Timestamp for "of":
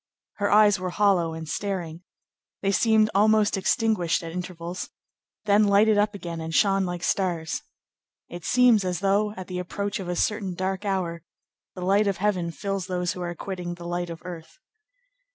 9.99-10.09, 12.07-12.17, 14.09-14.23